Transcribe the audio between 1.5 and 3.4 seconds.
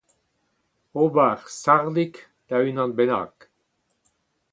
sardik da unan bennak